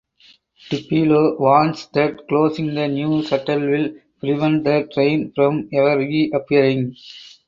[0.71, 3.89] Tupelo warns that closing the new shuttle will
[4.19, 6.95] prevent the train from ever reappearing.